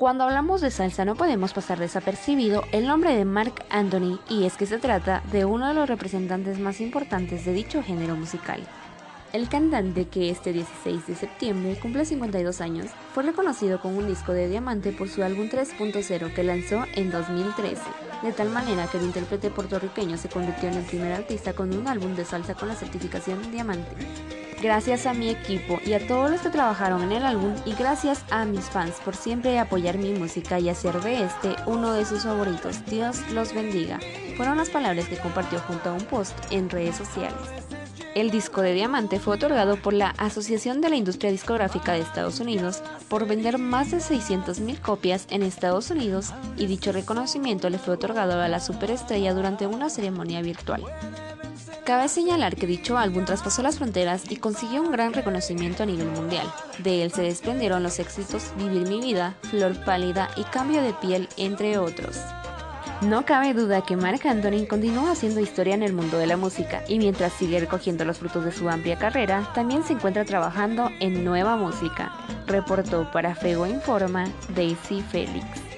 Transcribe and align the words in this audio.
Cuando 0.00 0.24
hablamos 0.24 0.62
de 0.62 0.70
salsa 0.70 1.04
no 1.04 1.14
podemos 1.14 1.52
pasar 1.52 1.78
desapercibido 1.78 2.64
el 2.72 2.86
nombre 2.86 3.14
de 3.14 3.26
Mark 3.26 3.66
Anthony 3.68 4.18
y 4.30 4.46
es 4.46 4.56
que 4.56 4.64
se 4.64 4.78
trata 4.78 5.22
de 5.30 5.44
uno 5.44 5.68
de 5.68 5.74
los 5.74 5.90
representantes 5.90 6.58
más 6.58 6.80
importantes 6.80 7.44
de 7.44 7.52
dicho 7.52 7.82
género 7.82 8.16
musical. 8.16 8.66
El 9.34 9.50
cantante 9.50 10.06
que 10.06 10.30
este 10.30 10.54
16 10.54 11.06
de 11.06 11.14
septiembre 11.14 11.78
cumple 11.78 12.06
52 12.06 12.62
años 12.62 12.86
fue 13.12 13.24
reconocido 13.24 13.78
con 13.78 13.94
un 13.94 14.06
disco 14.06 14.32
de 14.32 14.48
diamante 14.48 14.92
por 14.92 15.10
su 15.10 15.22
álbum 15.22 15.50
3.0 15.50 16.32
que 16.32 16.44
lanzó 16.44 16.86
en 16.94 17.10
2013, 17.10 17.82
de 18.22 18.32
tal 18.32 18.48
manera 18.48 18.86
que 18.86 18.96
el 18.96 19.04
intérprete 19.04 19.50
puertorriqueño 19.50 20.16
se 20.16 20.30
convirtió 20.30 20.70
en 20.70 20.76
el 20.76 20.84
primer 20.86 21.12
artista 21.12 21.52
con 21.52 21.76
un 21.76 21.86
álbum 21.86 22.16
de 22.16 22.24
salsa 22.24 22.54
con 22.54 22.68
la 22.68 22.74
certificación 22.74 23.52
diamante. 23.52 23.90
Gracias 24.62 25.06
a 25.06 25.14
mi 25.14 25.30
equipo 25.30 25.80
y 25.86 25.94
a 25.94 26.06
todos 26.06 26.30
los 26.30 26.42
que 26.42 26.50
trabajaron 26.50 27.02
en 27.02 27.12
el 27.12 27.24
álbum 27.24 27.54
y 27.64 27.72
gracias 27.72 28.22
a 28.30 28.44
mis 28.44 28.66
fans 28.66 28.96
por 29.02 29.16
siempre 29.16 29.58
apoyar 29.58 29.96
mi 29.96 30.12
música 30.12 30.60
y 30.60 30.68
hacer 30.68 31.00
de 31.00 31.24
este 31.24 31.56
uno 31.64 31.94
de 31.94 32.04
sus 32.04 32.24
favoritos. 32.24 32.84
Dios 32.84 33.18
los 33.32 33.54
bendiga. 33.54 33.98
Fueron 34.36 34.58
las 34.58 34.68
palabras 34.68 35.08
que 35.08 35.16
compartió 35.16 35.60
junto 35.60 35.88
a 35.88 35.92
un 35.94 36.04
post 36.04 36.36
en 36.50 36.68
redes 36.68 36.96
sociales. 36.96 37.40
El 38.14 38.30
disco 38.30 38.60
de 38.60 38.74
diamante 38.74 39.18
fue 39.18 39.36
otorgado 39.36 39.76
por 39.76 39.94
la 39.94 40.10
Asociación 40.18 40.82
de 40.82 40.90
la 40.90 40.96
Industria 40.96 41.30
Discográfica 41.30 41.92
de 41.92 42.00
Estados 42.00 42.40
Unidos 42.40 42.82
por 43.08 43.26
vender 43.26 43.56
más 43.56 43.92
de 43.92 43.98
600.000 43.98 44.80
copias 44.80 45.26
en 45.30 45.42
Estados 45.42 45.90
Unidos 45.90 46.34
y 46.58 46.66
dicho 46.66 46.92
reconocimiento 46.92 47.70
le 47.70 47.78
fue 47.78 47.94
otorgado 47.94 48.38
a 48.38 48.48
la 48.48 48.60
superestrella 48.60 49.32
durante 49.32 49.66
una 49.66 49.88
ceremonia 49.88 50.42
virtual. 50.42 50.84
Cabe 51.84 52.08
señalar 52.08 52.56
que 52.56 52.66
dicho 52.66 52.98
álbum 52.98 53.24
traspasó 53.24 53.62
las 53.62 53.78
fronteras 53.78 54.30
y 54.30 54.36
consiguió 54.36 54.82
un 54.82 54.92
gran 54.92 55.12
reconocimiento 55.12 55.82
a 55.82 55.86
nivel 55.86 56.08
mundial. 56.10 56.46
De 56.78 57.02
él 57.02 57.12
se 57.12 57.22
desprendieron 57.22 57.82
los 57.82 57.98
éxitos 57.98 58.52
Vivir 58.56 58.86
mi 58.86 59.00
vida, 59.00 59.34
Flor 59.50 59.82
pálida 59.84 60.30
y 60.36 60.44
Cambio 60.44 60.82
de 60.82 60.92
piel, 60.92 61.28
entre 61.36 61.78
otros. 61.78 62.18
No 63.00 63.24
cabe 63.24 63.54
duda 63.54 63.80
que 63.80 63.96
Mark 63.96 64.20
Anthony 64.26 64.66
continúa 64.68 65.12
haciendo 65.12 65.40
historia 65.40 65.74
en 65.74 65.82
el 65.82 65.94
mundo 65.94 66.18
de 66.18 66.26
la 66.26 66.36
música 66.36 66.84
y 66.86 66.98
mientras 66.98 67.32
sigue 67.32 67.58
recogiendo 67.58 68.04
los 68.04 68.18
frutos 68.18 68.44
de 68.44 68.52
su 68.52 68.68
amplia 68.68 68.98
carrera, 68.98 69.50
también 69.54 69.82
se 69.82 69.94
encuentra 69.94 70.26
trabajando 70.26 70.90
en 71.00 71.24
nueva 71.24 71.56
música. 71.56 72.12
Reportó 72.46 73.10
para 73.10 73.34
Fego 73.34 73.66
Informa 73.66 74.26
Daisy 74.54 75.00
Félix. 75.00 75.69